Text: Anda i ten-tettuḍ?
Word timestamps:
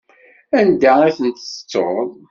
Anda 0.59 0.93
i 1.09 1.11
ten-tettuḍ? 1.17 2.09